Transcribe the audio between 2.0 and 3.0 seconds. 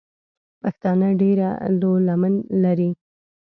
لمن لري.